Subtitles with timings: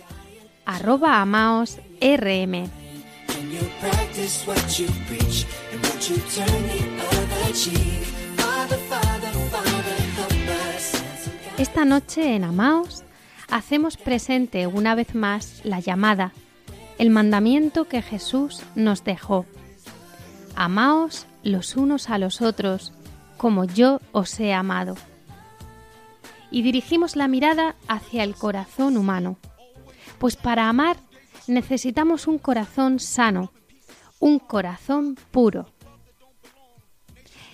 [0.64, 2.70] arroba amaosrm.
[11.62, 13.05] Esta noche en Amaos
[13.48, 16.32] hacemos presente una vez más la llamada,
[16.98, 19.46] el mandamiento que Jesús nos dejó.
[20.56, 22.92] Amaos los unos a los otros,
[23.36, 24.96] como yo os he amado.
[26.50, 29.38] Y dirigimos la mirada hacia el corazón humano,
[30.19, 30.97] pues para amar
[31.47, 33.52] necesitamos un corazón sano,
[34.19, 35.69] un corazón puro.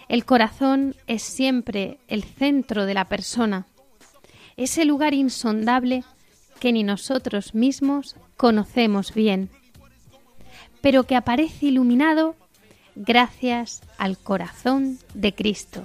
[0.09, 3.67] El corazón es siempre el centro de la persona,
[4.59, 6.05] ese lugar insondable
[6.61, 9.49] que ni nosotros mismos conocemos bien,
[10.83, 12.35] pero que aparece iluminado
[12.97, 15.85] gracias al corazón de Cristo.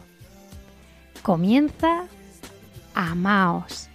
[1.21, 2.07] Comienza
[2.95, 3.89] Amaos.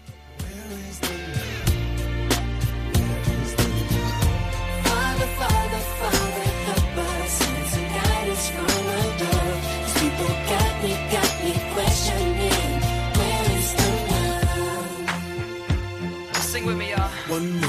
[17.28, 17.60] Wrong with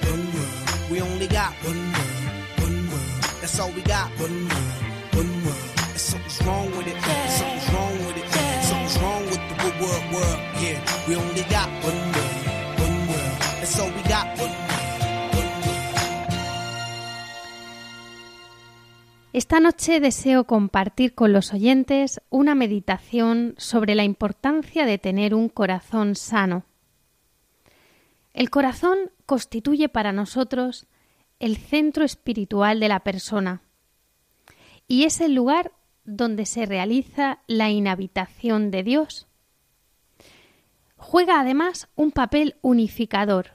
[0.00, 1.96] the we only got one.
[19.32, 25.50] Esta noche deseo compartir con los oyentes una meditación sobre la importancia de tener un
[25.50, 26.64] corazón sano.
[28.36, 30.86] El corazón constituye para nosotros
[31.40, 33.62] el centro espiritual de la persona
[34.86, 35.72] y es el lugar
[36.04, 39.26] donde se realiza la inhabitación de Dios.
[40.96, 43.52] Juega además un papel unificador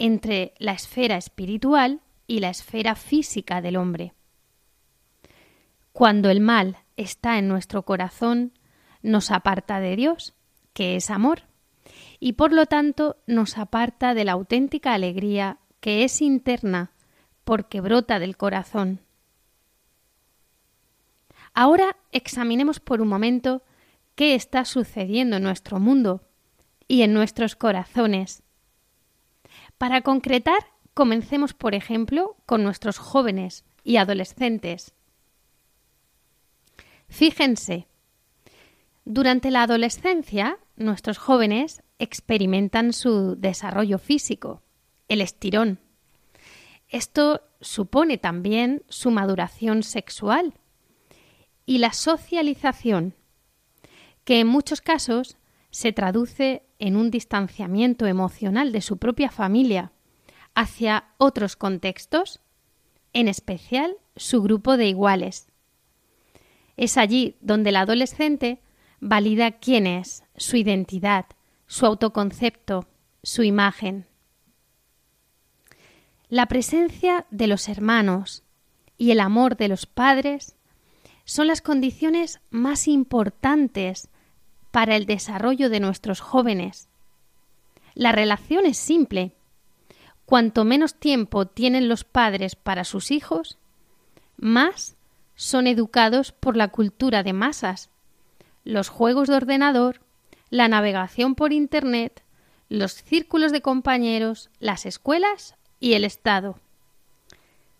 [0.00, 4.12] entre la esfera espiritual y la esfera física del hombre.
[5.92, 8.58] Cuando el mal está en nuestro corazón,
[9.02, 10.34] nos aparta de Dios,
[10.72, 11.44] que es amor
[12.26, 16.90] y por lo tanto nos aparta de la auténtica alegría que es interna
[17.44, 18.98] porque brota del corazón.
[21.54, 23.62] Ahora examinemos por un momento
[24.16, 26.26] qué está sucediendo en nuestro mundo
[26.88, 28.42] y en nuestros corazones.
[29.78, 34.94] Para concretar, comencemos, por ejemplo, con nuestros jóvenes y adolescentes.
[37.06, 37.86] Fíjense,
[39.04, 44.62] durante la adolescencia, nuestros jóvenes experimentan su desarrollo físico,
[45.08, 45.78] el estirón.
[46.88, 50.54] Esto supone también su maduración sexual
[51.64, 53.14] y la socialización,
[54.24, 55.36] que en muchos casos
[55.70, 59.92] se traduce en un distanciamiento emocional de su propia familia
[60.54, 62.40] hacia otros contextos,
[63.12, 65.48] en especial su grupo de iguales.
[66.76, 68.60] Es allí donde el adolescente
[69.00, 71.26] valida quién es, su identidad,
[71.66, 72.86] su autoconcepto,
[73.22, 74.06] su imagen.
[76.28, 78.42] La presencia de los hermanos
[78.98, 80.56] y el amor de los padres
[81.24, 84.08] son las condiciones más importantes
[84.70, 86.88] para el desarrollo de nuestros jóvenes.
[87.94, 89.32] La relación es simple.
[90.24, 93.58] Cuanto menos tiempo tienen los padres para sus hijos,
[94.36, 94.96] más
[95.34, 97.90] son educados por la cultura de masas,
[98.64, 100.00] los juegos de ordenador,
[100.50, 102.22] la navegación por Internet,
[102.68, 106.58] los círculos de compañeros, las escuelas y el Estado.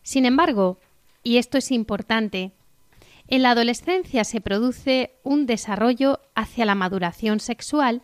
[0.02, 0.78] Sin embargo,
[1.22, 2.52] y esto es importante,
[3.28, 8.02] en la adolescencia se produce un desarrollo hacia la maduración sexual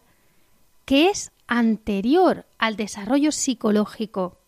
[0.84, 4.40] que es anterior al desarrollo psicológico.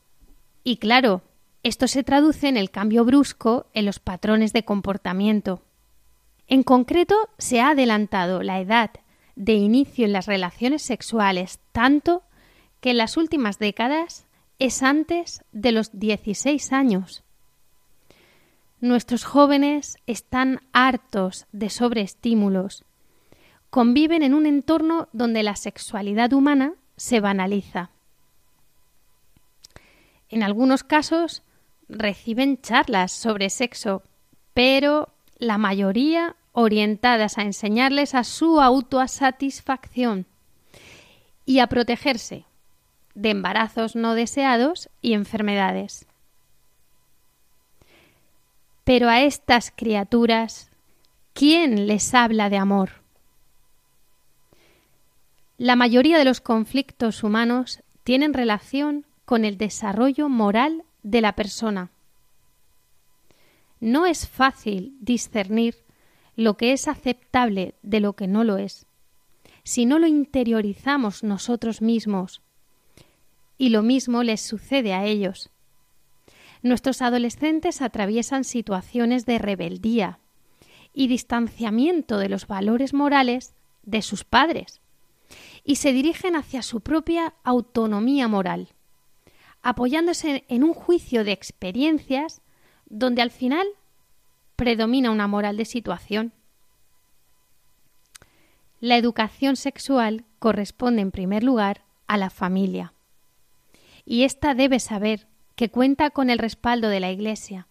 [0.64, 1.22] Y claro,
[1.62, 5.62] esto se traduce en el cambio brusco en los patrones de comportamiento.
[6.48, 8.90] En concreto, se ha adelantado la edad
[9.36, 12.22] de inicio en las relaciones sexuales, tanto
[12.80, 14.26] que en las últimas décadas
[14.58, 17.24] es antes de los 16 años.
[18.80, 22.84] Nuestros jóvenes están hartos de sobreestímulos.
[23.70, 27.90] Conviven en un entorno donde la sexualidad humana se banaliza.
[30.28, 31.42] En algunos casos
[31.88, 34.02] reciben charlas sobre sexo,
[34.52, 40.24] pero la mayoría orientadas a enseñarles a su autosatisfacción
[41.44, 42.44] y a protegerse
[43.14, 46.06] de embarazos no deseados y enfermedades.
[48.84, 50.70] Pero a estas criaturas,
[51.32, 52.90] ¿quién les habla de amor?
[55.58, 61.90] La mayoría de los conflictos humanos tienen relación con el desarrollo moral de la persona.
[63.80, 65.83] No es fácil discernir
[66.36, 68.86] lo que es aceptable de lo que no lo es.
[69.62, 72.42] Si no lo interiorizamos nosotros mismos,
[73.56, 75.50] y lo mismo les sucede a ellos.
[76.62, 80.18] Nuestros adolescentes atraviesan situaciones de rebeldía
[80.92, 84.80] y distanciamiento de los valores morales de sus padres
[85.64, 88.68] y se dirigen hacia su propia autonomía moral,
[89.62, 92.42] apoyándose en un juicio de experiencias
[92.86, 93.66] donde al final
[94.56, 96.32] predomina una moral de situación.
[98.80, 102.92] La educación sexual corresponde en primer lugar a la familia
[104.04, 107.66] y ésta debe saber que cuenta con el respaldo de la Iglesia.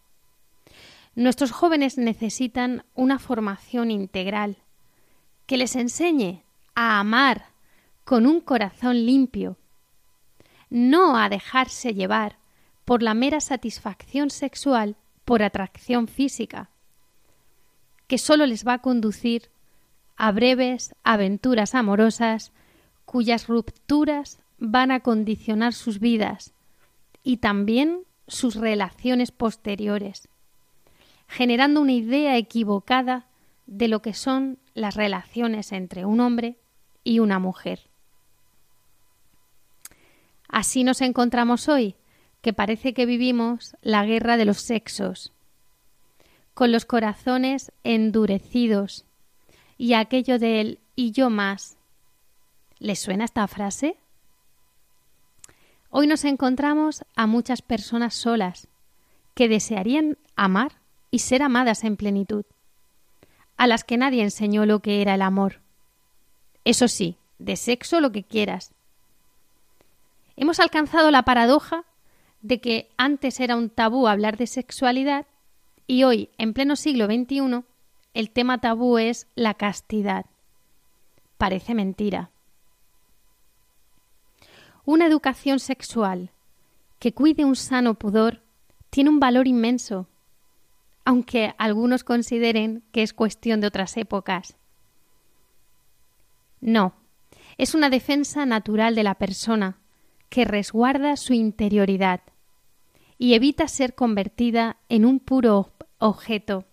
[1.15, 4.57] Nuestros jóvenes necesitan una formación integral
[5.45, 6.43] que les enseñe
[6.75, 7.47] a amar
[8.03, 9.57] con un corazón limpio,
[10.69, 12.37] no a dejarse llevar
[12.85, 16.69] por la mera satisfacción sexual por atracción física,
[18.07, 19.49] que sólo les va a conducir
[20.15, 22.51] a breves aventuras amorosas
[23.05, 26.53] cuyas rupturas van a condicionar sus vidas
[27.23, 30.29] y también sus relaciones posteriores,
[31.27, 33.27] generando una idea equivocada
[33.65, 36.57] de lo que son las relaciones entre un hombre
[37.03, 37.81] y una mujer.
[40.47, 41.95] Así nos encontramos hoy,
[42.41, 45.33] que parece que vivimos la guerra de los sexos,
[46.53, 49.05] con los corazones endurecidos
[49.77, 51.77] y aquello del y yo más.
[52.79, 53.97] ¿Les suena esta frase?
[55.89, 58.67] Hoy nos encontramos a muchas personas solas
[59.33, 60.73] que desearían amar
[61.11, 62.45] y ser amadas en plenitud,
[63.57, 65.61] a las que nadie enseñó lo que era el amor.
[66.65, 68.73] Eso sí, de sexo lo que quieras.
[70.35, 71.83] Hemos alcanzado la paradoja
[72.41, 75.25] de que antes era un tabú hablar de sexualidad
[75.87, 77.63] y hoy, en pleno siglo XXI,
[78.13, 80.25] el tema tabú es la castidad.
[81.37, 82.31] Parece mentira.
[84.85, 86.31] Una educación sexual
[86.99, 88.41] que cuide un sano pudor
[88.89, 90.07] tiene un valor inmenso,
[91.05, 94.55] aunque algunos consideren que es cuestión de otras épocas.
[96.61, 96.93] No,
[97.57, 99.77] es una defensa natural de la persona
[100.29, 102.21] que resguarda su interioridad
[103.23, 106.65] y evita ser convertida en un puro objeto.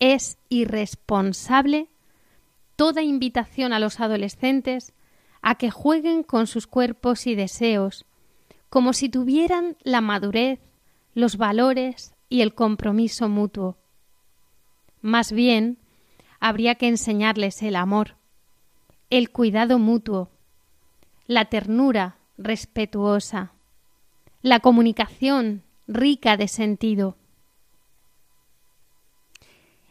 [0.00, 1.86] Es irresponsable
[2.74, 4.92] toda invitación a los adolescentes
[5.40, 8.06] a que jueguen con sus cuerpos y deseos,
[8.68, 10.58] como si tuvieran la madurez,
[11.14, 13.76] los valores y el compromiso mutuo.
[15.00, 15.78] Más bien,
[16.40, 18.16] habría que enseñarles el amor,
[19.10, 20.28] el cuidado mutuo,
[21.28, 23.52] la ternura respetuosa,
[24.46, 27.16] la comunicación rica de sentido.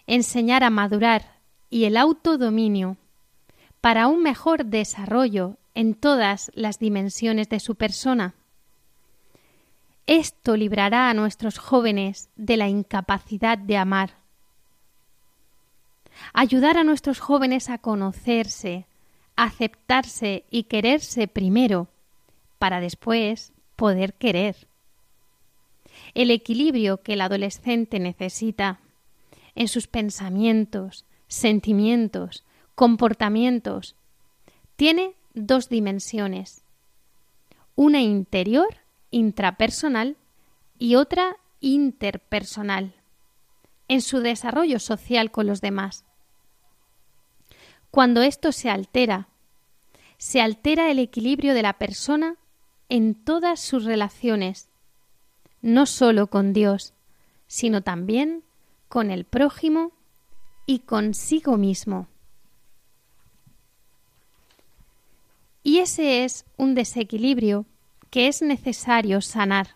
[0.07, 2.95] Enseñar a madurar y el autodominio
[3.81, 8.33] para un mejor desarrollo en todas las dimensiones de su persona.
[10.07, 14.12] Esto librará a nuestros jóvenes de la incapacidad de amar.
[16.31, 18.85] Ayudar a nuestros jóvenes a conocerse,
[19.35, 21.89] aceptarse y quererse primero,
[22.57, 24.67] para después poder querer.
[26.13, 28.79] El equilibrio que el adolescente necesita
[29.55, 32.44] en sus pensamientos, sentimientos,
[32.75, 33.96] comportamientos.
[34.75, 36.63] Tiene dos dimensiones,
[37.75, 38.77] una interior,
[39.12, 40.17] intrapersonal,
[40.77, 42.94] y otra interpersonal,
[43.88, 46.03] en su desarrollo social con los demás.
[47.91, 49.29] Cuando esto se altera,
[50.17, 52.36] se altera el equilibrio de la persona
[52.89, 54.68] en todas sus relaciones,
[55.62, 56.94] no solo con Dios,
[57.48, 58.44] sino también
[58.88, 59.92] con el prójimo
[60.65, 62.08] y consigo mismo.
[65.86, 67.65] ese es un desequilibrio
[68.10, 69.75] que es necesario sanar.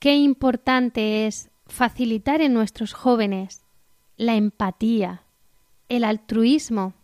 [0.00, 3.62] Qué importante es facilitar en nuestros jóvenes
[4.16, 5.22] la empatía,
[5.88, 6.94] el altruismo,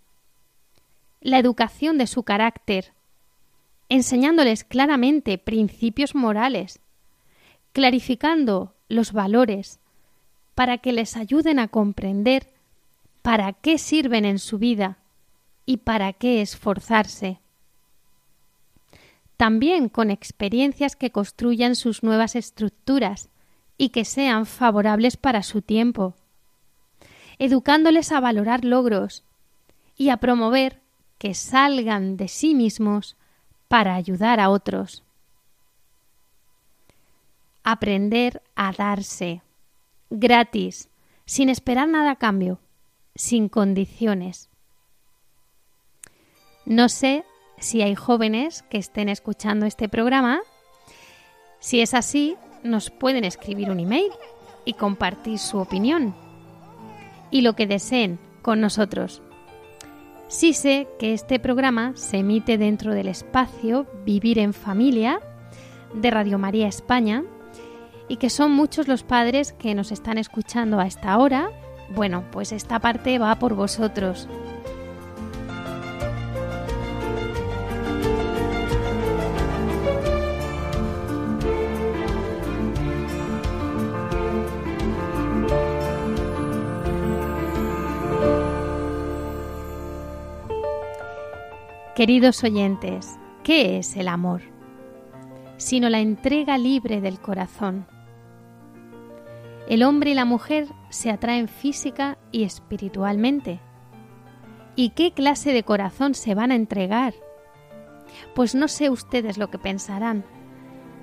[1.20, 2.92] la educación de su carácter,
[3.88, 6.80] enseñándoles claramente principios morales,
[7.72, 9.80] clarificando los valores
[10.54, 12.48] para que les ayuden a comprender
[13.22, 14.98] para qué sirven en su vida
[15.66, 17.40] y para qué esforzarse.
[19.36, 23.30] También con experiencias que construyan sus nuevas estructuras
[23.76, 26.14] y que sean favorables para su tiempo,
[27.38, 29.24] educándoles a valorar logros
[29.96, 30.80] y a promover
[31.18, 33.16] que salgan de sí mismos
[33.74, 35.02] para ayudar a otros.
[37.64, 39.42] Aprender a darse,
[40.10, 40.88] gratis,
[41.24, 42.60] sin esperar nada a cambio,
[43.16, 44.48] sin condiciones.
[46.64, 47.24] No sé
[47.58, 50.40] si hay jóvenes que estén escuchando este programa.
[51.58, 54.12] Si es así, nos pueden escribir un email
[54.64, 56.14] y compartir su opinión
[57.32, 59.20] y lo que deseen con nosotros.
[60.28, 65.20] Sí sé que este programa se emite dentro del espacio Vivir en Familia
[65.94, 67.24] de Radio María España
[68.08, 71.50] y que son muchos los padres que nos están escuchando a esta hora.
[71.94, 74.28] Bueno, pues esta parte va por vosotros.
[92.04, 94.42] Queridos oyentes, ¿qué es el amor?
[95.56, 97.86] Sino la entrega libre del corazón.
[99.70, 103.58] El hombre y la mujer se atraen física y espiritualmente.
[104.76, 107.14] ¿Y qué clase de corazón se van a entregar?
[108.34, 110.26] Pues no sé ustedes lo que pensarán,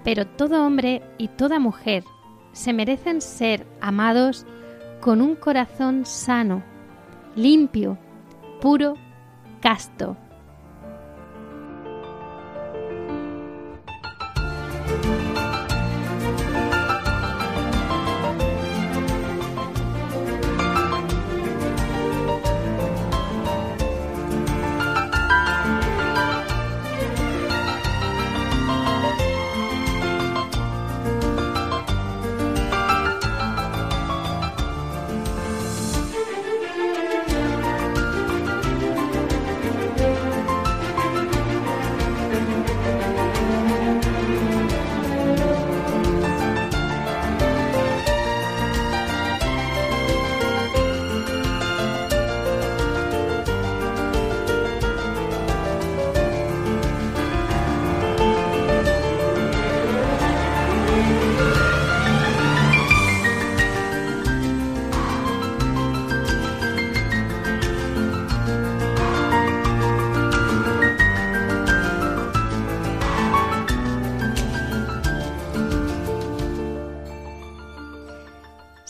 [0.04, 2.04] pero todo hombre y toda mujer
[2.52, 4.46] se merecen ser amados
[5.00, 6.62] con un corazón sano,
[7.36, 7.98] limpio,
[8.62, 8.98] puro,
[9.62, 10.16] casto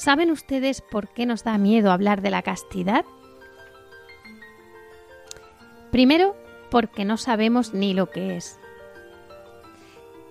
[0.02, 3.06] ¿Saben ustedes por qué nos da miedo hablar de la castidad?
[5.92, 6.36] Primero,
[6.72, 8.60] porque no sabemos ni lo que es.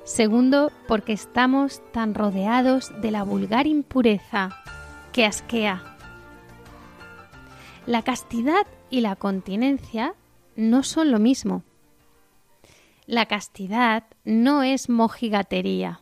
[0.02, 4.60] Segundo, porque estamos tan rodeados de la vulgar impureza
[5.12, 5.96] que asquea.
[7.86, 10.14] La castidad y la continencia
[10.56, 11.62] no son lo mismo.
[13.06, 15.99] La castidad no es mojigatería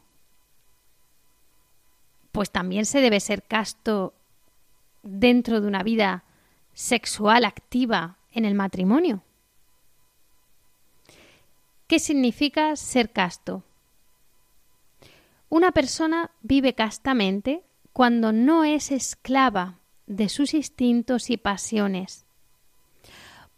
[2.38, 4.14] pues también se debe ser casto
[5.02, 6.22] dentro de una vida
[6.72, 9.24] sexual activa en el matrimonio.
[11.88, 13.64] ¿Qué significa ser casto?
[15.48, 22.24] Una persona vive castamente cuando no es esclava de sus instintos y pasiones,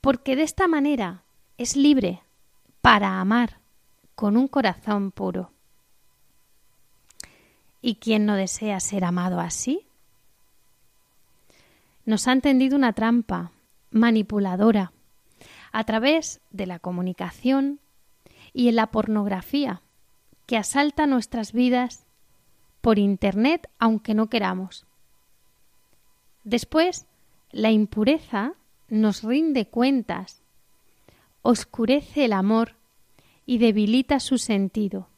[0.01, 1.23] porque de esta manera
[1.59, 2.23] es libre
[2.81, 3.61] para amar
[4.15, 5.53] con un corazón puro.
[7.83, 9.87] ¿Y quién no desea ser amado así?
[12.05, 13.53] Nos han tendido una trampa
[13.91, 14.93] manipuladora
[15.73, 17.81] a través de la comunicación
[18.53, 19.83] y en la pornografía
[20.47, 22.07] que asalta nuestras vidas
[22.81, 24.87] por Internet aunque no queramos.
[26.45, 27.07] Después,
[27.53, 28.55] la impureza
[28.89, 30.43] nos rinde cuentas,
[31.43, 32.77] oscurece el amor
[33.47, 35.10] y debilita su sentido.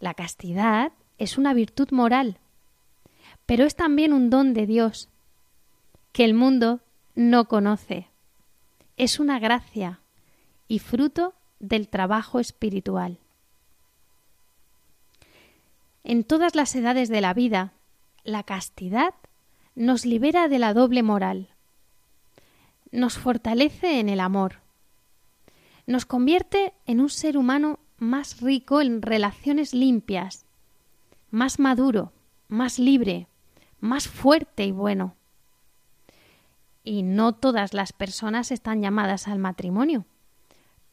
[0.00, 2.38] La castidad es una virtud moral,
[3.46, 5.08] pero es también un don de Dios
[6.12, 6.80] que el mundo
[7.14, 8.08] no conoce.
[8.96, 10.00] Es una gracia
[10.68, 13.18] y fruto del trabajo espiritual.
[16.04, 17.72] En todas las edades de la vida,
[18.24, 19.14] la castidad
[19.74, 21.48] nos libera de la doble moral,
[22.90, 24.60] nos fortalece en el amor,
[25.86, 30.46] nos convierte en un ser humano más rico en relaciones limpias,
[31.30, 32.12] más maduro,
[32.48, 33.26] más libre,
[33.80, 35.14] más fuerte y bueno.
[36.84, 40.06] Y no todas las personas están llamadas al matrimonio,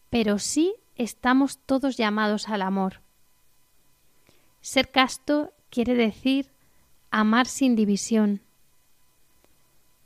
[0.09, 3.01] pero sí estamos todos llamados al amor.
[4.61, 6.51] Ser casto quiere decir
[7.11, 8.41] amar sin división.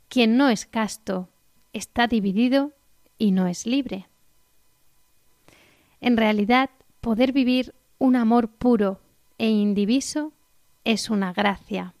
[0.08, 1.28] Quien no es casto
[1.72, 2.72] está dividido
[3.18, 4.08] y no es libre.
[6.00, 9.00] En realidad, poder vivir un amor puro
[9.38, 10.32] e indiviso
[10.84, 11.94] es una gracia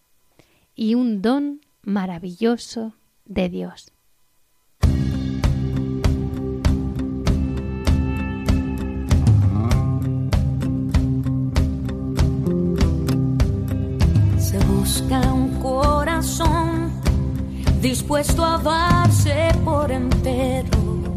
[0.74, 3.92] y un don maravilloso de Dios.
[14.38, 16.90] Se busca un corazón
[17.80, 21.09] dispuesto a darse por entero,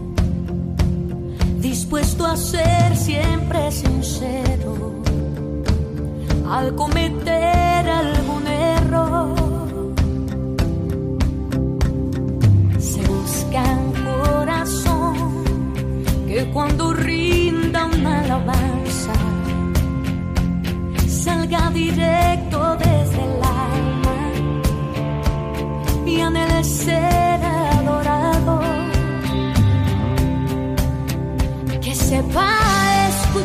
[1.64, 5.02] dispuesto a ser siempre sincero
[6.50, 9.94] al cometer algún error.
[12.78, 15.16] Se busca un corazón
[16.28, 19.14] que cuando rinda una alabanza
[21.08, 22.43] salga directo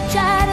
[0.08, 0.47] escuchar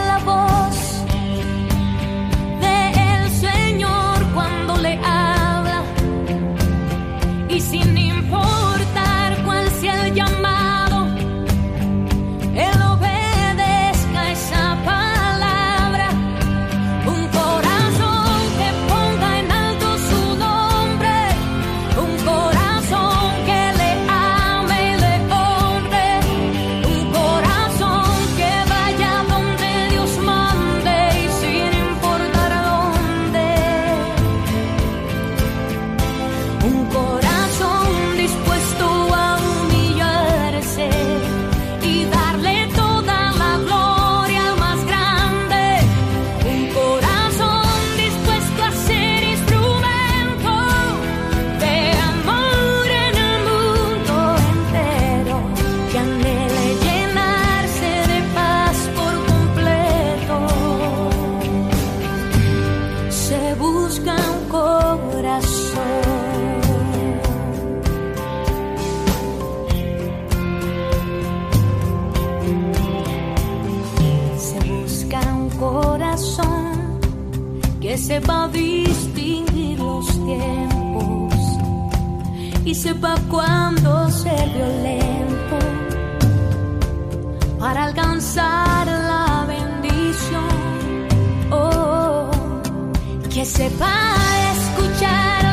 [93.56, 94.14] sepa
[94.52, 95.45] escuchar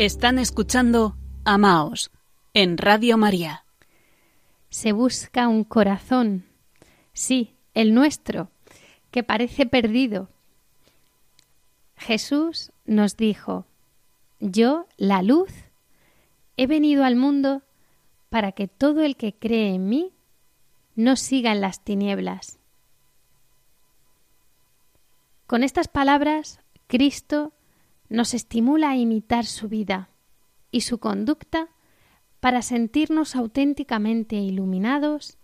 [0.00, 2.10] Están escuchando Amaos
[2.54, 3.66] en Radio María.
[4.70, 6.46] se busca un corazón,
[7.12, 8.50] sí, el nuestro,
[9.10, 10.30] que parece perdido.
[11.98, 13.66] Jesús nos dijo,
[14.38, 15.52] yo, la luz,
[16.56, 17.60] he venido al mundo
[18.30, 20.14] para que todo el que cree en mí
[20.96, 22.58] no siga en las tinieblas.
[25.46, 27.52] Con estas palabras, Cristo
[28.10, 30.10] nos estimula a imitar su vida
[30.70, 31.68] y su conducta
[32.40, 35.38] para sentirnos auténticamente iluminados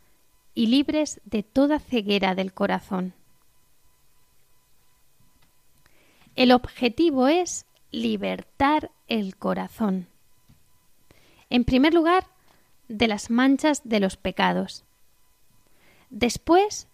[0.55, 3.15] y libres de toda ceguera del corazón.
[6.35, 10.09] El objetivo es libertar el corazón.
[11.49, 12.27] En primer lugar,
[12.89, 14.85] de las manchas de los pecados.
[16.11, 16.89] Después,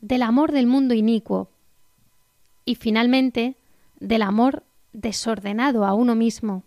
[0.00, 1.50] del amor del mundo inicuo.
[2.64, 3.56] Y finalmente,
[3.98, 6.62] del amor desordenado a uno mismo.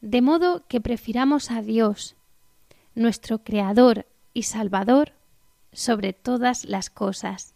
[0.00, 2.16] De modo que prefiramos a Dios,
[2.94, 5.12] nuestro Creador y Salvador,
[5.72, 7.54] sobre todas las cosas.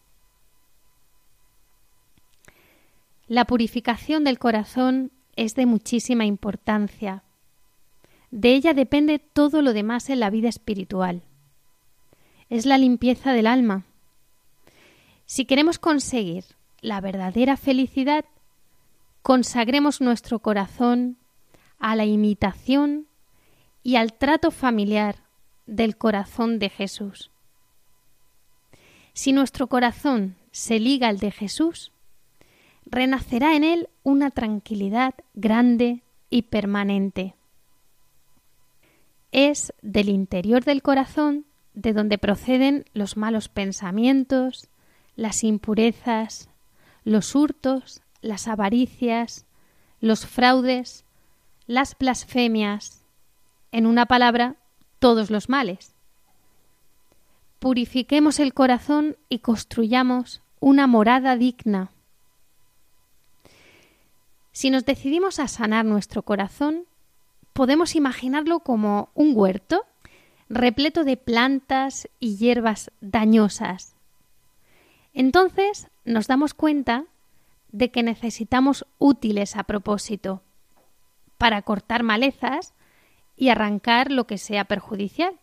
[3.29, 7.23] La purificación del corazón es de muchísima importancia.
[8.31, 11.23] De ella depende todo lo demás en la vida espiritual.
[12.51, 13.85] Es la limpieza del alma.
[15.27, 16.45] Si queremos conseguir
[16.81, 18.25] la verdadera felicidad,
[19.29, 21.19] consagremos nuestro corazón
[21.79, 23.09] a la imitación
[23.83, 25.17] y al trato familiar
[25.67, 27.31] del corazón de Jesús.
[29.13, 31.93] Si nuestro corazón se liga al de Jesús,
[32.87, 37.35] renacerá en él una tranquilidad grande y permanente.
[39.31, 44.69] Es del interior del corazón de donde proceden los malos pensamientos,
[45.17, 46.49] las impurezas,
[47.05, 49.47] los hurtos, las avaricias,
[50.01, 51.05] los fraudes,
[51.67, 53.03] las blasfemias,
[53.73, 54.57] en una palabra,
[54.99, 55.95] todos los males.
[57.59, 61.91] Purifiquemos el corazón y construyamos una morada digna.
[64.53, 66.85] Si nos decidimos a sanar nuestro corazón,
[67.53, 69.85] podemos imaginarlo como un huerto
[70.49, 73.95] repleto de plantas y hierbas dañosas.
[75.13, 77.05] Entonces nos damos cuenta
[77.71, 80.43] de que necesitamos útiles a propósito
[81.37, 82.75] para cortar malezas
[83.37, 85.39] y arrancar lo que sea perjudicial.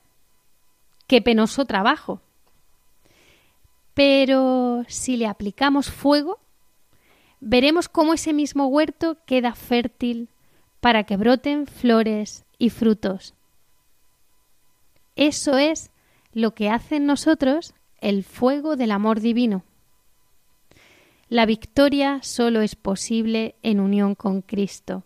[1.07, 2.21] Qué penoso trabajo.
[3.93, 6.39] Pero si le aplicamos fuego,
[7.39, 10.29] veremos cómo ese mismo huerto queda fértil
[10.81, 13.33] para que broten flores y frutos.
[15.15, 15.91] Eso es
[16.33, 19.63] lo que hace en nosotros el fuego del amor divino.
[21.36, 25.04] La victoria solo es posible en unión con Cristo.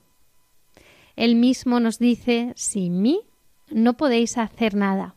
[1.15, 3.22] Él mismo nos dice, sin mí
[3.72, 5.15] no podéis hacer nada.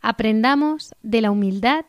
[0.00, 1.84] Aprendamos de la humildad,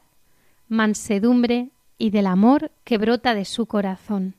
[0.70, 4.36] mansedumbre y del amor que brota de su corazón.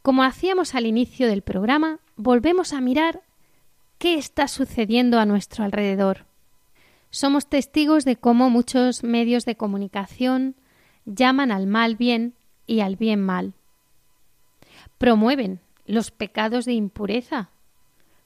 [0.00, 3.20] Como hacíamos al inicio del programa, volvemos a mirar
[3.98, 6.24] qué está sucediendo a nuestro alrededor.
[7.10, 10.56] Somos testigos de cómo muchos medios de comunicación
[11.04, 12.34] llaman al mal bien
[12.66, 13.52] y al bien mal.
[14.98, 17.50] Promueven los pecados de impureza,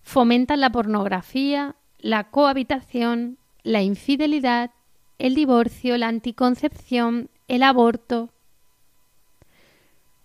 [0.03, 4.71] fomentan la pornografía, la cohabitación, la infidelidad,
[5.19, 8.31] el divorcio, la anticoncepción, el aborto,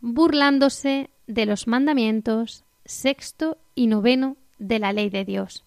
[0.02, 5.64] burlándose de los mandamientos sexto y noveno de la ley de Dios.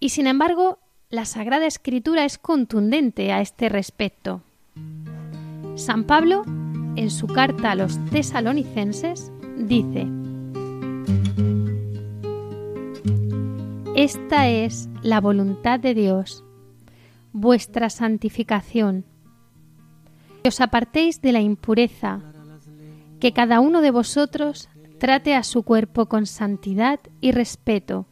[0.00, 4.42] Y sin embargo, la Sagrada Escritura es contundente a este respecto.
[5.76, 6.42] San Pablo,
[6.96, 10.08] en su carta a los tesalonicenses, dice,
[13.94, 16.44] Esta es la voluntad de Dios,
[17.32, 19.04] vuestra santificación,
[20.42, 22.22] que os apartéis de la impureza,
[23.20, 28.06] que cada uno de vosotros trate a su cuerpo con santidad y respeto,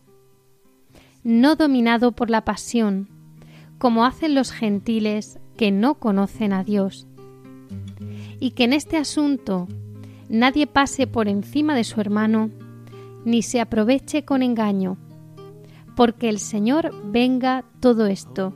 [1.22, 3.08] no dominado por la pasión,
[3.78, 7.08] como hacen los gentiles que no conocen a Dios,
[8.44, 9.68] y que en este asunto
[10.28, 12.50] nadie pase por encima de su hermano,
[13.24, 14.98] ni se aproveche con engaño,
[15.96, 18.52] porque el Señor venga todo esto,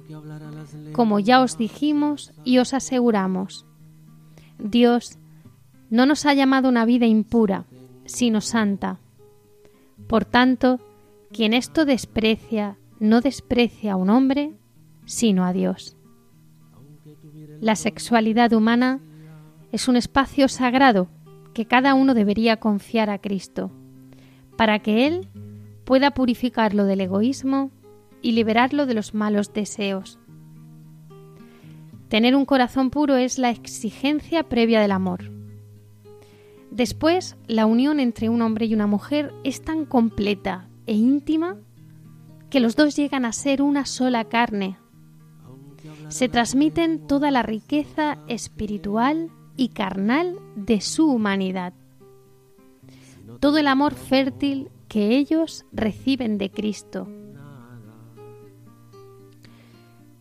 [0.93, 3.65] como ya os dijimos y os aseguramos.
[4.59, 5.17] Dios
[5.89, 7.65] no nos ha llamado una vida impura,
[8.05, 9.01] sino santa.
[10.07, 10.81] Por tanto,
[11.33, 14.53] quien esto desprecia, no desprecia a un hombre,
[15.07, 15.97] sino a Dios.
[17.63, 19.01] La sexualidad humana
[19.73, 21.09] es un espacio sagrado
[21.55, 23.71] que cada uno debería confiar a Cristo,
[24.57, 25.29] para que Él
[25.85, 27.71] pueda purificarlo del egoísmo
[28.23, 30.19] y liberarlo de los malos deseos.
[32.09, 35.31] Tener un corazón puro es la exigencia previa del amor.
[36.71, 41.57] Después, la unión entre un hombre y una mujer es tan completa e íntima
[42.51, 44.79] que los dos llegan a ser una sola carne.
[46.09, 51.75] Se transmiten toda la riqueza espiritual y carnal de su humanidad.
[53.41, 57.09] Todo el amor fértil que ellos reciben de Cristo.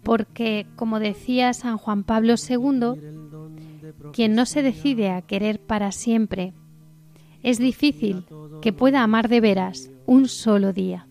[0.03, 2.99] Porque, como decía San Juan Pablo II,
[4.11, 6.53] quien no se decide a querer para siempre,
[7.43, 8.25] es difícil
[8.61, 11.07] que pueda amar de veras un solo día.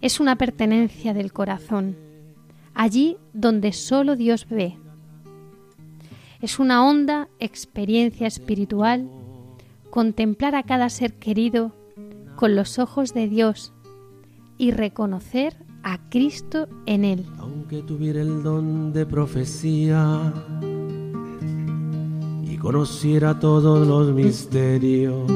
[0.00, 1.96] Es una pertenencia del corazón,
[2.72, 4.78] allí donde solo Dios ve.
[6.40, 9.08] Es una honda experiencia espiritual
[9.90, 11.74] contemplar a cada ser querido
[12.36, 13.72] con los ojos de Dios
[14.58, 17.24] y reconocer a Cristo en él.
[17.38, 20.32] Aunque tuviera el don de profecía
[22.44, 25.30] y conociera todos los misterios,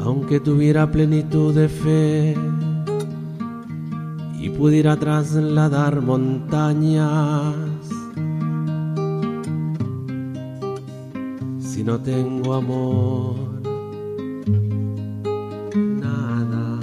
[0.00, 2.34] aunque tuviera plenitud de fe
[4.42, 7.54] y pudiera trasladar montañas,
[11.60, 13.36] si no tengo amor,
[15.76, 16.80] nada.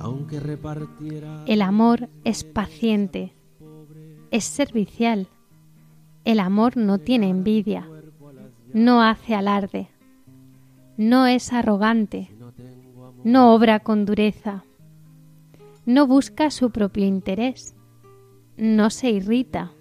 [0.00, 3.32] Aunque repartiera El amor es paciente,
[4.32, 5.28] es servicial.
[6.24, 7.88] El amor no tiene envidia,
[8.74, 9.88] no hace alarde,
[10.96, 12.28] no es arrogante,
[13.24, 14.64] no obra con dureza,
[15.86, 17.74] no busca su propio interés,
[18.56, 19.72] no se irrita,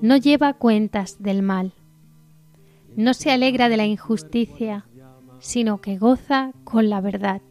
[0.00, 1.72] no lleva cuentas del mal,
[2.96, 4.86] no se alegra de la injusticia,
[5.40, 7.42] sino que goza con la verdad.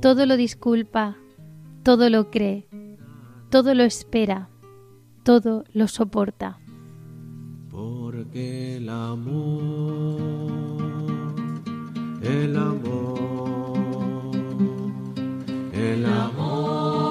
[0.00, 1.16] Todo lo disculpa,
[1.82, 2.68] todo lo cree,
[3.50, 4.48] todo lo espera,
[5.22, 6.58] todo lo soporta.
[7.70, 10.55] Porque el amor,
[12.26, 14.32] el amor,
[15.72, 17.06] el amor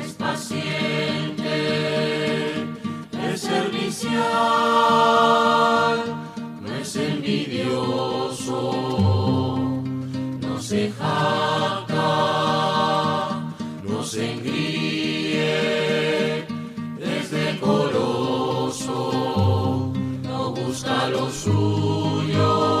[0.00, 1.54] es paciente,
[3.32, 4.18] es servicial,
[6.62, 8.72] no es envidioso,
[10.40, 11.96] no se jacta,
[13.84, 15.20] no se engríe
[17.20, 19.12] es decoroso,
[20.22, 22.79] no busca lo suyo,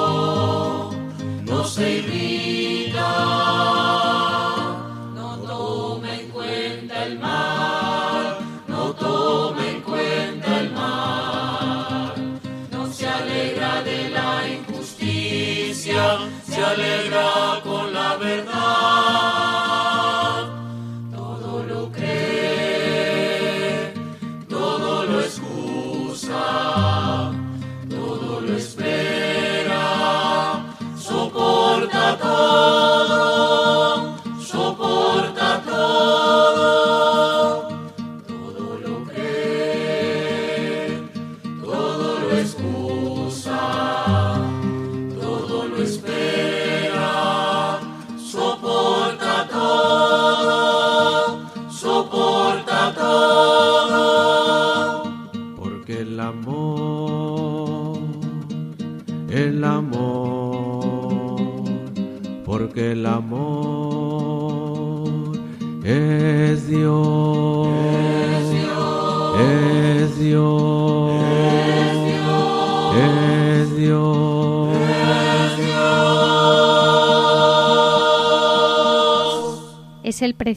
[1.80, 2.49] no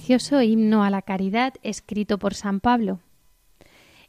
[0.04, 3.00] precioso himno a la caridad escrito por San Pablo.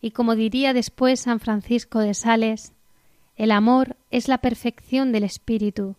[0.01, 2.73] Y como diría después San Francisco de Sales,
[3.37, 5.95] el amor es la perfección del espíritu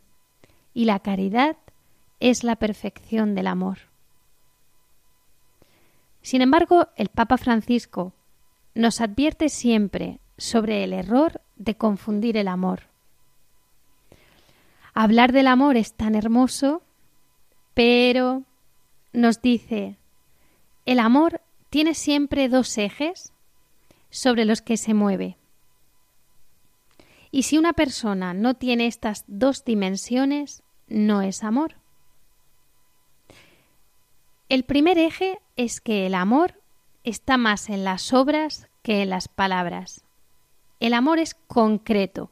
[0.74, 1.56] y la caridad
[2.20, 3.78] es la perfección del amor.
[6.22, 8.12] Sin embargo, el Papa Francisco
[8.74, 12.82] nos advierte siempre sobre el error de confundir el amor.
[14.94, 16.82] Hablar del amor es tan hermoso,
[17.74, 18.44] pero
[19.16, 19.98] nos dice,
[20.86, 23.34] el amor tiene siempre dos ejes
[24.10, 25.38] sobre los que se mueve.
[27.32, 31.76] Y si una persona no tiene estas dos dimensiones, no es amor.
[34.48, 36.62] El primer eje es que el amor
[37.04, 40.06] está más en las obras que en las palabras.
[40.80, 42.32] El amor es concreto.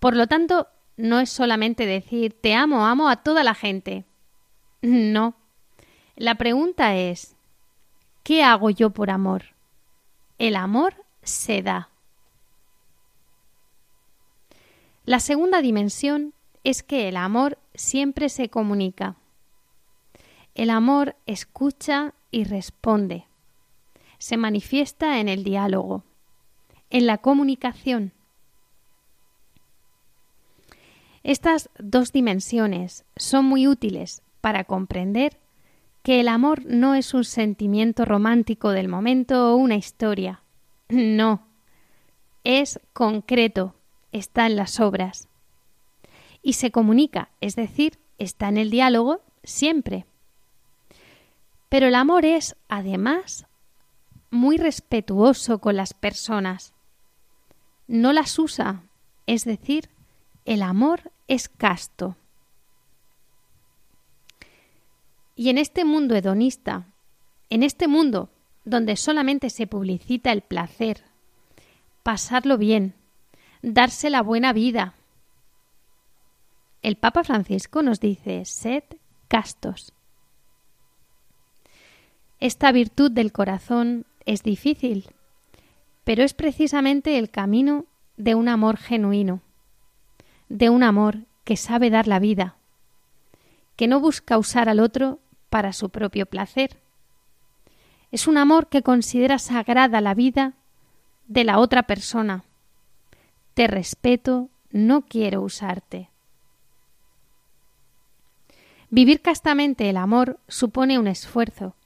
[0.00, 4.04] Por lo tanto, no es solamente decir te amo, amo a toda la gente.
[4.82, 5.34] No.
[6.16, 7.36] La pregunta es
[8.22, 9.44] ¿qué hago yo por amor?
[10.38, 11.90] El amor se da.
[15.04, 19.16] La segunda dimensión es que el amor siempre se comunica.
[20.54, 23.26] El amor escucha y responde.
[24.18, 26.04] Se manifiesta en el diálogo,
[26.90, 28.12] en la comunicación.
[31.22, 35.38] Estas dos dimensiones son muy útiles para comprender
[36.02, 40.42] que el amor no es un sentimiento romántico del momento o una historia.
[40.88, 41.46] No,
[42.44, 43.74] es concreto,
[44.12, 45.28] está en las obras.
[46.42, 50.06] Y se comunica, es decir, está en el diálogo siempre.
[51.68, 53.46] Pero el amor es, además,
[54.30, 56.72] muy respetuoso con las personas.
[57.86, 58.82] No las usa,
[59.26, 59.90] es decir,
[60.44, 62.16] el amor es casto.
[65.40, 66.84] Y en este mundo hedonista,
[67.48, 68.28] en este mundo
[68.66, 71.02] donde solamente se publicita el placer,
[72.02, 72.92] pasarlo bien,
[73.62, 74.92] darse la buena vida,
[76.82, 78.84] el Papa Francisco nos dice, sed
[79.28, 79.94] castos.
[82.38, 85.08] Esta virtud del corazón es difícil,
[86.04, 87.86] pero es precisamente el camino
[88.18, 89.40] de un amor genuino,
[90.50, 92.56] de un amor que sabe dar la vida,
[93.76, 95.18] que no busca usar al otro
[95.50, 96.78] para su propio placer.
[98.10, 100.54] Es un amor que considera sagrada la vida
[101.26, 102.44] de la otra persona.
[103.54, 106.08] Te respeto, no quiero usarte.
[108.88, 111.76] Vivir castamente el amor supone un esfuerzo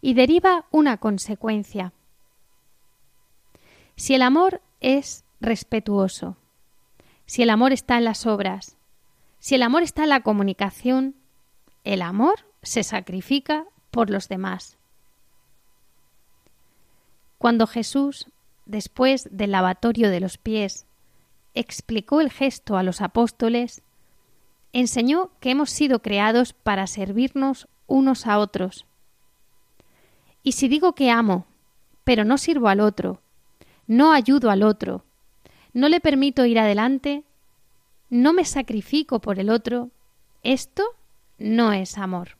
[0.00, 1.92] y deriva una consecuencia.
[3.96, 6.36] Si el amor es respetuoso,
[7.26, 8.78] si el amor está en las obras,
[9.38, 11.14] si el amor está en la comunicación,
[11.84, 14.76] el amor se sacrifica por los demás.
[17.38, 18.26] Cuando Jesús,
[18.66, 20.86] después del lavatorio de los pies,
[21.54, 23.82] explicó el gesto a los apóstoles,
[24.72, 28.86] enseñó que hemos sido creados para servirnos unos a otros.
[30.42, 31.46] Y si digo que amo,
[32.04, 33.20] pero no sirvo al otro,
[33.86, 35.04] no ayudo al otro,
[35.72, 37.24] no le permito ir adelante,
[38.08, 39.90] no me sacrifico por el otro,
[40.42, 40.84] esto
[41.40, 42.36] no es amor.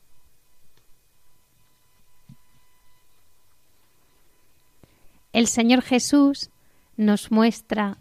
[5.33, 6.51] El Señor Jesús
[6.97, 7.97] nos muestra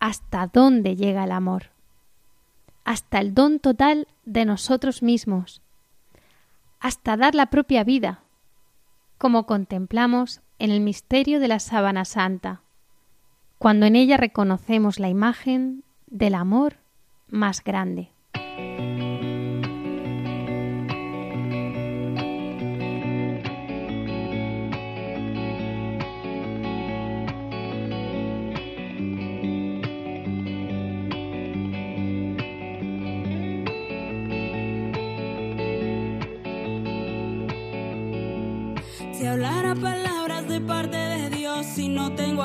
[0.00, 1.70] hasta dónde llega el amor,
[2.84, 5.60] hasta el don total de nosotros mismos,
[6.78, 8.22] hasta dar la propia vida,
[9.18, 12.62] como contemplamos en el misterio de la sábana santa,
[13.58, 16.76] cuando en ella reconocemos la imagen del amor
[17.28, 18.12] más grande.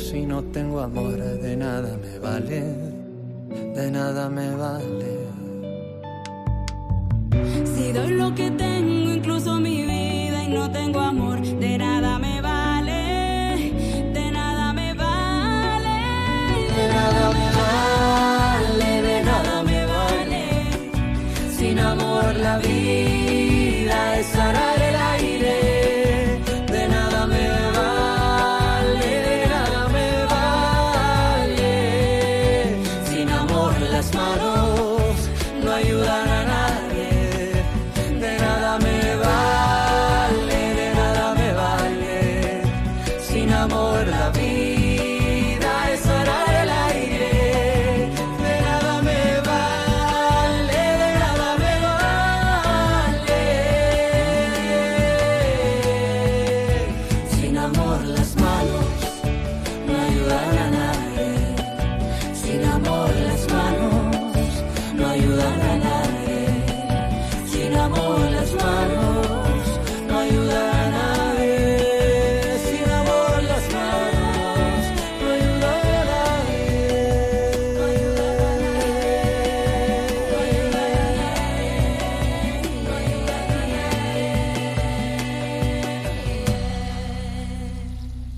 [0.00, 1.16] Si no tengo amor?
[1.16, 2.62] De nada me vale,
[3.74, 5.14] de nada me vale.
[7.64, 11.38] Si doy lo que tengo, incluso mi vida, y no tengo amor,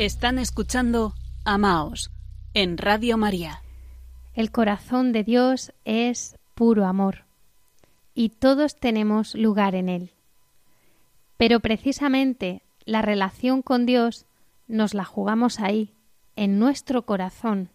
[0.06, 2.12] Están escuchando Amaos
[2.54, 3.64] en Radio María.
[4.34, 7.24] El corazón de Dios es puro amor
[8.14, 10.12] y todos tenemos lugar en él.
[11.38, 14.26] Pero precisamente la relación con Dios
[14.68, 15.92] nos la jugamos ahí,
[16.36, 17.68] en nuestro corazón.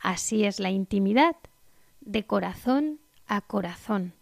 [0.00, 1.34] Así es la intimidad,
[2.02, 4.12] de corazón a corazón.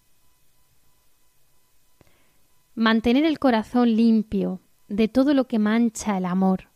[2.74, 6.72] Mantener el corazón limpio de todo lo que mancha el amor.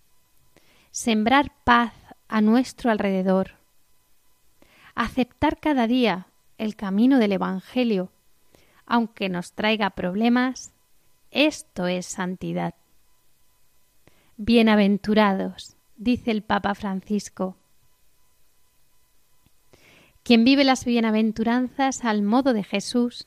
[0.91, 1.93] Sembrar paz
[2.29, 3.53] a nuestro alrededor.
[4.95, 6.27] Aceptar cada día
[6.57, 8.11] el camino del Evangelio,
[8.87, 10.73] aunque nos traiga problemas,
[11.31, 12.75] esto es santidad.
[14.39, 17.57] Bienaventurados, dice el Papa Francisco.
[20.23, 23.27] Quien vive las bienaventuranzas al modo de Jesús,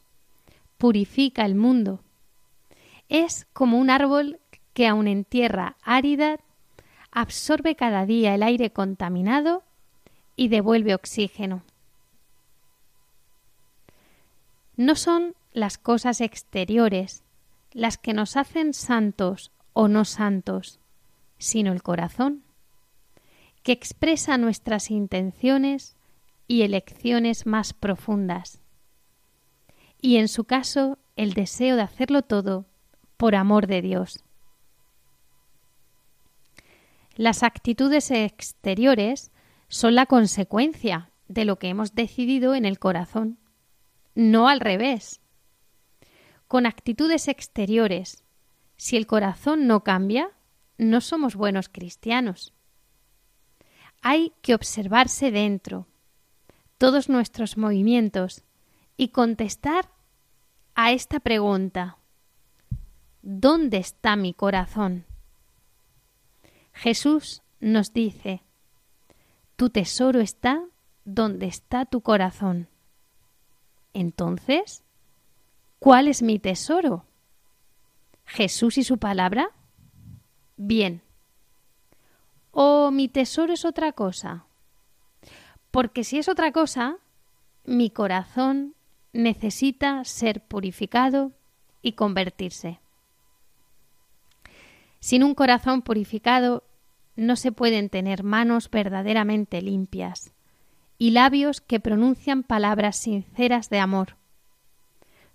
[0.78, 2.02] purifica el mundo.
[3.08, 4.40] Es como un árbol
[4.74, 6.40] que aun en tierra árida
[7.12, 9.64] absorbe cada día el aire contaminado
[10.36, 11.64] y devuelve oxígeno.
[14.78, 17.24] No son las cosas exteriores
[17.74, 20.80] las que nos hacen santos o no santos,
[21.38, 22.44] sino el corazón,
[23.64, 25.96] que expresa nuestras intenciones
[26.48, 28.60] y elecciones más profundas,
[30.02, 32.66] y en su caso el deseo de hacerlo todo
[33.18, 34.24] por amor de Dios.
[37.16, 39.32] Las actitudes exteriores
[39.68, 43.38] son la consecuencia de lo que hemos decidido en el corazón,
[44.16, 45.22] no al revés.
[46.48, 48.24] Con actitudes exteriores,
[48.78, 50.32] si el corazón no cambia,
[50.78, 52.54] no somos buenos cristianos.
[54.02, 55.88] Hay que observarse dentro,
[56.78, 58.44] todos nuestros movimientos,
[58.98, 59.90] y contestar
[60.76, 61.98] a esta pregunta.
[63.22, 65.06] ¿Dónde está mi corazón?
[66.74, 68.44] Jesús nos dice,
[69.56, 70.64] tu tesoro está
[71.06, 72.68] donde está tu corazón.
[73.94, 74.84] Entonces,
[75.80, 77.06] ¿cuál es mi tesoro?
[78.26, 79.52] ¿Jesús y su palabra?
[80.58, 81.02] Bien.
[82.52, 84.46] ¿O mi tesoro es otra cosa?
[85.72, 86.98] Porque si es otra cosa,
[87.64, 88.76] mi corazón
[89.14, 91.32] necesita ser purificado
[91.82, 92.81] y convertirse.
[95.02, 96.64] Sin un corazón purificado
[97.16, 100.32] no se pueden tener manos verdaderamente limpias
[101.00, 104.16] y labios que pronuncian palabras sinceras de amor.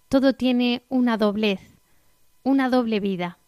[0.08, 1.60] Todo tiene una doblez,
[2.44, 3.38] una doble vida.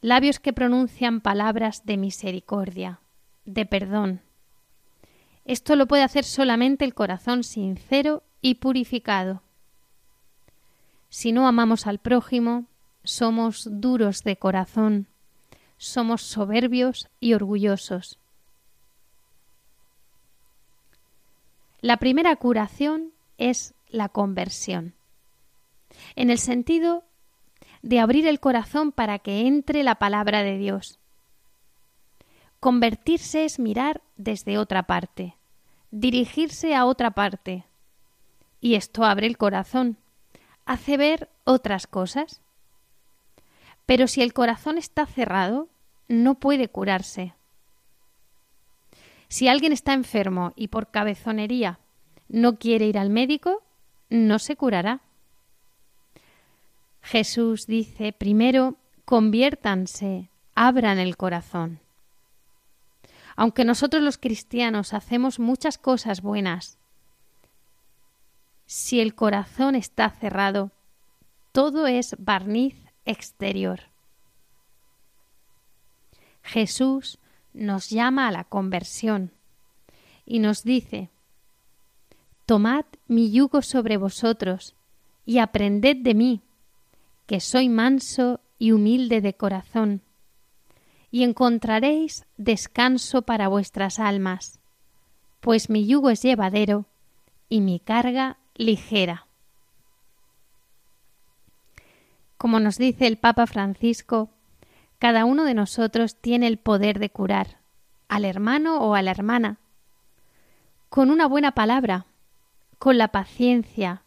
[0.00, 3.00] Labios que pronuncian palabras de misericordia,
[3.44, 4.20] de perdón.
[5.44, 9.42] Esto lo puede hacer solamente el corazón sincero y purificado.
[11.08, 12.66] Si no amamos al prójimo,
[13.08, 15.06] somos duros de corazón,
[15.78, 18.18] somos soberbios y orgullosos.
[21.80, 24.92] La primera curación es la conversión,
[26.16, 27.02] en el sentido
[27.80, 30.98] de abrir el corazón para que entre la palabra de Dios.
[32.60, 35.34] Convertirse es mirar desde otra parte,
[35.90, 37.64] dirigirse a otra parte,
[38.60, 39.96] y esto abre el corazón,
[40.66, 42.42] hace ver otras cosas.
[43.88, 45.66] Pero si el corazón está cerrado,
[46.08, 47.32] no puede curarse.
[49.28, 51.78] Si alguien está enfermo y por cabezonería
[52.28, 53.62] no quiere ir al médico,
[54.10, 55.00] no se curará.
[57.00, 58.76] Jesús dice, primero,
[59.06, 61.80] conviértanse, abran el corazón.
[63.36, 66.76] Aunque nosotros los cristianos hacemos muchas cosas buenas,
[68.66, 70.72] si el corazón está cerrado,
[71.52, 73.80] todo es barniz exterior.
[76.42, 77.18] Jesús
[77.52, 79.32] nos llama a la conversión
[80.24, 81.10] y nos dice,
[82.46, 84.74] Tomad mi yugo sobre vosotros
[85.26, 86.42] y aprended de mí,
[87.26, 90.02] que soy manso y humilde de corazón,
[91.10, 94.60] y encontraréis descanso para vuestras almas,
[95.40, 96.86] pues mi yugo es llevadero
[97.48, 99.27] y mi carga ligera.
[102.38, 104.30] Como nos dice el Papa Francisco,
[104.98, 107.58] cada uno de nosotros tiene el poder de curar
[108.08, 109.58] al hermano o a la hermana
[110.88, 112.06] con una buena palabra,
[112.78, 114.02] con la paciencia,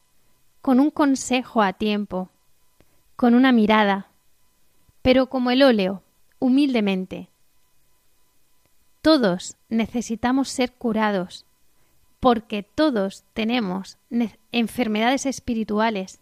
[0.61, 2.29] con un consejo a tiempo,
[3.15, 4.07] con una mirada,
[5.01, 6.01] pero como el óleo,
[6.39, 7.27] humildemente.
[9.01, 11.45] Todos necesitamos ser curados,
[12.21, 13.97] porque todos tenemos
[14.51, 16.20] enfermedades espirituales,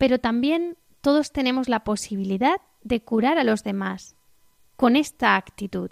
[0.00, 4.16] pero también todos tenemos la posibilidad de curar a los demás
[4.76, 5.90] con esta actitud.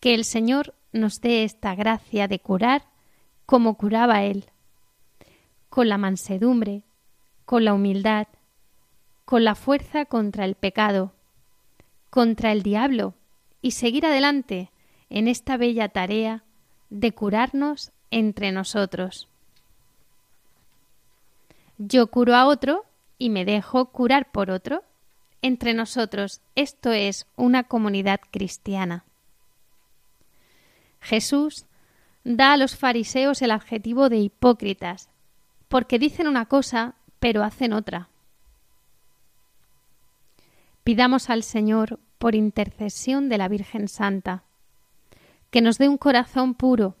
[0.00, 2.86] Que el Señor nos dé esta gracia de curar
[3.44, 4.46] como curaba Él,
[5.68, 6.84] con la mansedumbre,
[7.44, 8.28] con la humildad,
[9.26, 11.12] con la fuerza contra el pecado,
[12.08, 13.12] contra el diablo,
[13.60, 14.70] y seguir adelante
[15.10, 16.44] en esta bella tarea
[16.88, 19.28] de curarnos entre nosotros.
[21.82, 22.84] Yo curo a otro
[23.16, 24.84] y me dejo curar por otro.
[25.40, 29.04] Entre nosotros esto es una comunidad cristiana.
[31.00, 31.64] Jesús
[32.22, 35.08] da a los fariseos el adjetivo de hipócritas,
[35.68, 38.10] porque dicen una cosa pero hacen otra.
[40.84, 44.42] Pidamos al Señor, por intercesión de la Virgen Santa,
[45.50, 46.94] que nos dé un corazón puro,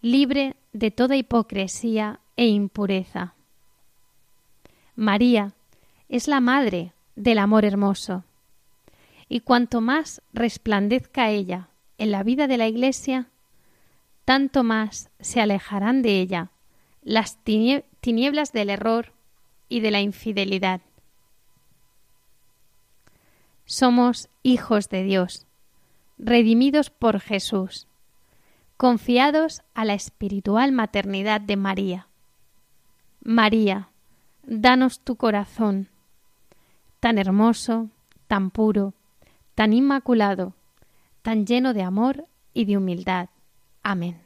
[0.00, 3.34] libre de toda hipocresía e impureza.
[5.00, 5.54] María
[6.10, 8.22] es la madre del amor hermoso,
[9.30, 13.28] y cuanto más resplandezca ella en la vida de la Iglesia,
[14.26, 16.50] tanto más se alejarán de ella
[17.02, 19.14] las tinieblas del error
[19.70, 20.82] y de la infidelidad.
[23.64, 25.46] Somos hijos de Dios,
[26.18, 27.86] redimidos por Jesús,
[28.76, 32.06] confiados a la espiritual maternidad de María.
[33.22, 33.89] María,
[34.44, 35.88] danos tu corazón,
[37.00, 37.88] tan hermoso,
[38.26, 38.94] tan puro,
[39.54, 40.54] tan inmaculado,
[41.22, 43.28] tan lleno de amor y de humildad.
[43.82, 44.16] Amén.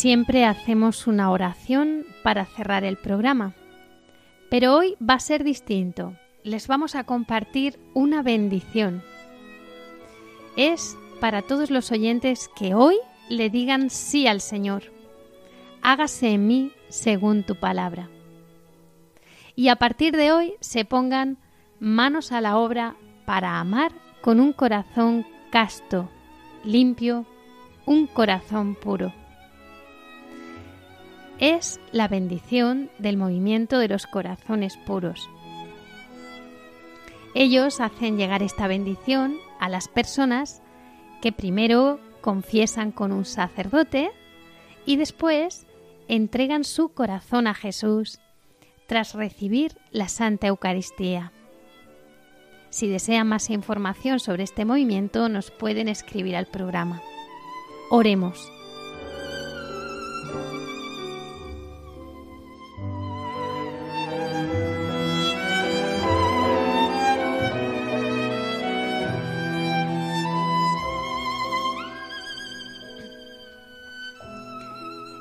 [0.00, 3.52] Siempre hacemos una oración para cerrar el programa,
[4.48, 6.16] pero hoy va a ser distinto.
[6.42, 9.02] Les vamos a compartir una bendición.
[10.56, 12.96] Es para todos los oyentes que hoy
[13.28, 14.84] le digan sí al Señor.
[15.82, 18.08] Hágase en mí según tu palabra.
[19.54, 21.36] Y a partir de hoy se pongan
[21.78, 22.96] manos a la obra
[23.26, 23.92] para amar
[24.22, 26.08] con un corazón casto,
[26.64, 27.26] limpio,
[27.84, 29.19] un corazón puro
[31.40, 35.28] es la bendición del movimiento de los corazones puros.
[37.34, 40.62] Ellos hacen llegar esta bendición a las personas
[41.22, 44.10] que primero confiesan con un sacerdote
[44.84, 45.66] y después
[46.08, 48.20] entregan su corazón a Jesús
[48.86, 51.32] tras recibir la Santa Eucaristía.
[52.68, 57.00] Si desean más información sobre este movimiento nos pueden escribir al programa.
[57.90, 58.59] Oremos.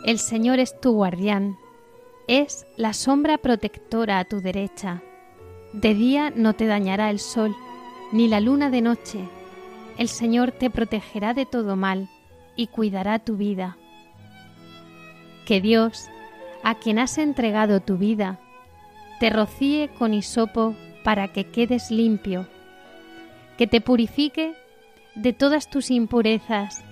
[0.10, 1.60] El Señor es tu guardián,
[2.28, 5.03] es la sombra protectora a tu derecha.
[5.72, 7.55] De día no te dañará el sol,
[8.12, 9.20] ni la luna de noche.
[9.99, 12.10] El Señor te protegerá de todo mal
[12.55, 13.78] y cuidará tu vida.
[15.45, 16.07] Que Dios,
[16.64, 18.39] a quien has entregado tu vida,
[19.20, 22.47] te rocíe con hisopo para que quedes limpio,
[23.60, 24.55] que te purifique
[25.14, 26.84] de todas tus impurezas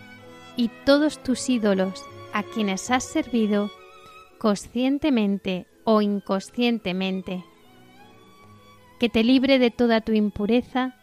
[0.56, 3.72] y todos tus ídolos a quienes has servido
[4.38, 7.44] conscientemente o inconscientemente,
[9.00, 10.96] que te libre de toda tu impureza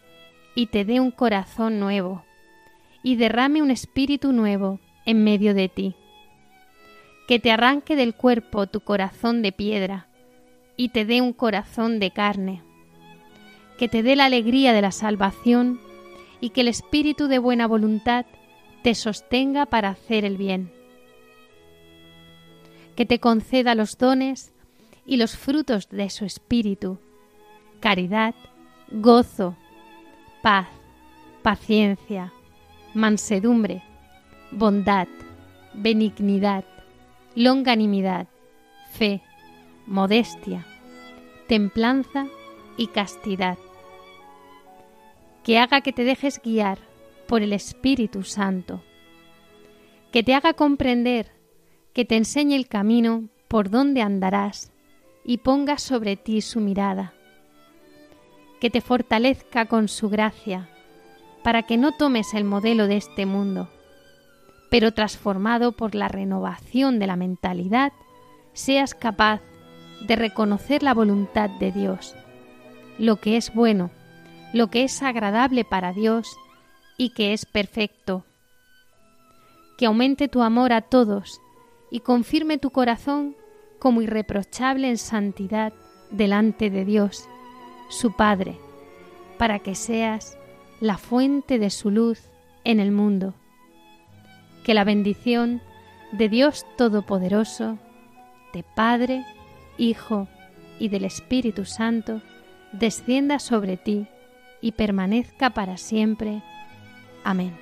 [0.54, 2.24] y te dé un corazón nuevo,
[3.02, 5.96] y derrame un espíritu nuevo en medio de ti,
[7.26, 10.08] que te arranque del cuerpo tu corazón de piedra
[10.76, 12.62] y te dé un corazón de carne,
[13.78, 15.80] que te dé la alegría de la salvación
[16.40, 18.26] y que el espíritu de buena voluntad
[18.82, 20.73] te sostenga para hacer el bien
[22.96, 24.52] que te conceda los dones
[25.06, 26.98] y los frutos de su espíritu,
[27.80, 28.34] caridad,
[28.90, 29.56] gozo,
[30.42, 30.68] paz,
[31.42, 32.32] paciencia,
[32.94, 33.82] mansedumbre,
[34.50, 35.08] bondad,
[35.74, 36.64] benignidad,
[37.34, 38.28] longanimidad,
[38.92, 39.22] fe,
[39.86, 40.64] modestia,
[41.48, 42.26] templanza
[42.76, 43.58] y castidad.
[45.42, 46.78] Que haga que te dejes guiar
[47.26, 48.82] por el Espíritu Santo.
[50.10, 51.33] Que te haga comprender
[51.94, 54.72] que te enseñe el camino por donde andarás
[55.24, 57.14] y ponga sobre ti su mirada,
[58.60, 60.68] que te fortalezca con su gracia,
[61.44, 63.70] para que no tomes el modelo de este mundo,
[64.70, 67.92] pero transformado por la renovación de la mentalidad,
[68.54, 69.40] seas capaz
[70.06, 72.16] de reconocer la voluntad de Dios,
[72.98, 73.90] lo que es bueno,
[74.52, 76.36] lo que es agradable para Dios
[76.96, 78.24] y que es perfecto.
[79.78, 81.40] Que aumente tu amor a todos
[81.94, 83.36] y confirme tu corazón
[83.78, 85.72] como irreprochable en santidad
[86.10, 87.28] delante de Dios,
[87.88, 88.58] su Padre,
[89.38, 90.36] para que seas
[90.80, 92.32] la fuente de su luz
[92.64, 93.34] en el mundo.
[94.64, 95.62] Que la bendición
[96.10, 97.78] de Dios Todopoderoso,
[98.52, 99.24] de Padre,
[99.78, 100.26] Hijo
[100.80, 102.22] y del Espíritu Santo,
[102.72, 104.08] descienda sobre ti
[104.60, 106.42] y permanezca para siempre.
[107.22, 107.56] Amén.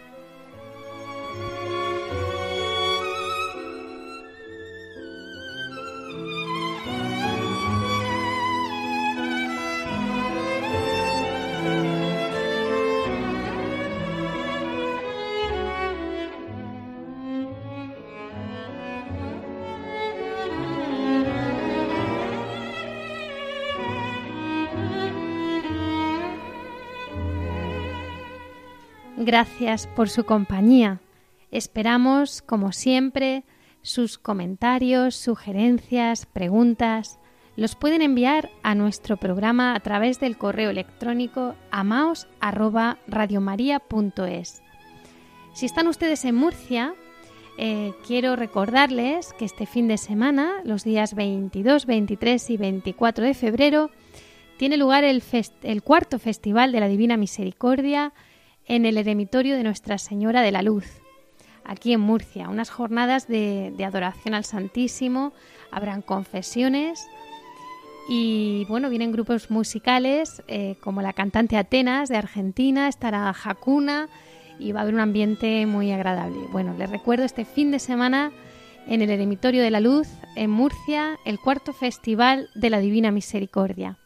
[29.25, 30.99] Gracias por su compañía.
[31.53, 33.45] Esperamos, como siempre,
[33.81, 37.21] sus comentarios, sugerencias, preguntas.
[37.55, 44.61] Los pueden enviar a nuestro programa a través del correo electrónico amaos@radiomaria.es.
[45.53, 46.93] Si están ustedes en Murcia,
[47.59, 53.35] eh, quiero recordarles que este fin de semana, los días 22, 23 y 24 de
[53.35, 53.93] febrero,
[54.57, 55.23] tiene lugar el,
[55.63, 58.13] el cuarto Festival de la Divina Misericordia
[58.73, 60.87] en el eremitorio de Nuestra Señora de la Luz,
[61.63, 62.49] aquí en Murcia.
[62.49, 65.35] Unas jornadas de, adoración al Santísimo,
[65.71, 67.07] habrán confesiones
[68.09, 74.09] y bueno, vienen grupos musicales eh, como la cantante Atenas de Argentina, estará Jacuna
[74.59, 76.41] y va a haber un ambiente muy agradable.
[76.51, 78.33] Bueno, les recuerdo este fin de semana
[78.87, 83.99] en el Eremitorio de la Luz, en Murcia, el cuarto Festival de la Divina Misericordia.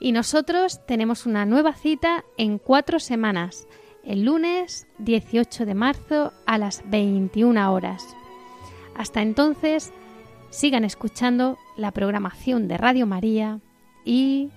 [0.00, 3.66] Y nosotros tenemos una nueva cita en cuatro semanas,
[4.04, 8.04] el lunes 18 de marzo a las 21 horas.
[8.94, 9.92] Hasta entonces,
[10.50, 13.60] sigan escuchando la programación de Radio María
[14.04, 14.50] y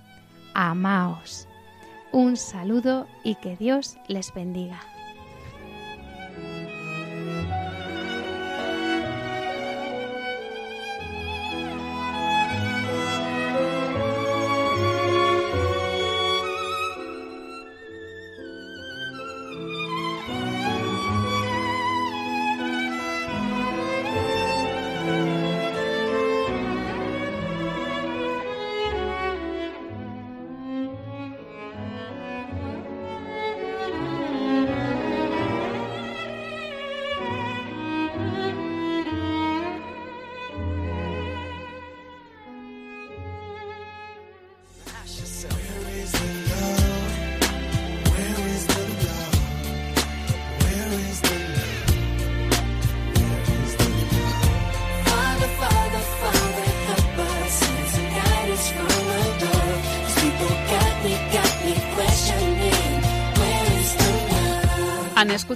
[0.54, 1.46] amaos.
[2.12, 4.89] Un saludo y que Dios les bendiga.